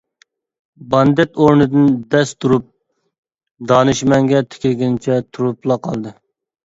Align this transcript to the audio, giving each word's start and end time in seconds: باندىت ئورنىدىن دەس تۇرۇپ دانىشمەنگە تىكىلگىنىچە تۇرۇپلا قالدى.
باندىت 0.93 1.37
ئورنىدىن 1.43 1.91
دەس 2.15 2.31
تۇرۇپ 2.45 2.65
دانىشمەنگە 3.73 4.45
تىكىلگىنىچە 4.55 5.21
تۇرۇپلا 5.31 5.79
قالدى. 5.89 6.15